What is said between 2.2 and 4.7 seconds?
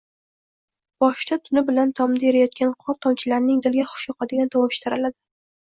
eriyotgan qor tomchilarining dilga xush yoqadigan